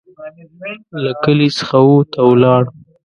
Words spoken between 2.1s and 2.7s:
او ولاړ.